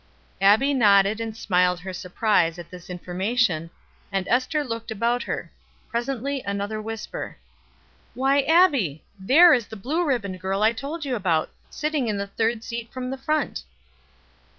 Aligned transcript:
Abbie 0.41 0.73
nodded 0.73 1.21
and 1.21 1.37
smiled 1.37 1.79
her 1.81 1.93
surprise 1.93 2.57
at 2.57 2.71
this 2.71 2.89
information; 2.89 3.69
and 4.11 4.27
Ester 4.29 4.63
looked 4.63 4.89
about 4.89 5.21
her. 5.21 5.51
Presently 5.89 6.41
another 6.43 6.81
whisper: 6.81 7.37
"Why, 8.15 8.41
Abbie, 8.41 9.03
there 9.19 9.53
is 9.53 9.67
the 9.67 9.75
blue 9.75 10.03
ribboned 10.03 10.41
girl 10.41 10.63
I 10.63 10.73
told 10.73 11.05
you 11.05 11.15
about, 11.15 11.51
sitting 11.69 12.07
in 12.07 12.17
the 12.17 12.25
third 12.25 12.63
seat 12.63 12.91
from 12.91 13.11
the 13.11 13.17
front." 13.19 13.61